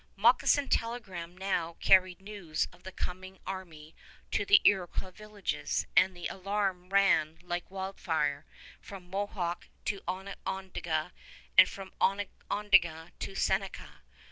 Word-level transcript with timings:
"Moccasin 0.15 0.67
telegram" 0.67 1.37
now 1.37 1.73
carried 1.79 2.21
news 2.21 2.67
of 2.73 2.81
the 2.81 2.91
coming 2.91 3.37
army 3.45 3.93
to 4.31 4.43
the 4.47 4.59
Iroquois 4.63 5.11
villages, 5.11 5.85
and 5.95 6.17
the 6.17 6.25
alarm 6.25 6.89
ran 6.89 7.37
like 7.43 7.69
wildfire 7.69 8.43
from 8.81 9.11
Mohawk 9.11 9.67
to 9.85 10.01
Onondaga 10.07 11.13
and 11.55 11.69
from 11.69 11.93
Onondaga 12.01 13.11
to 13.19 13.35
Seneca. 13.35 14.01